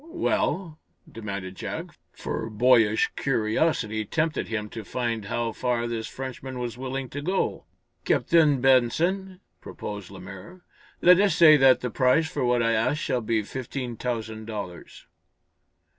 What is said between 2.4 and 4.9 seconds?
boyish curiosity tempted him to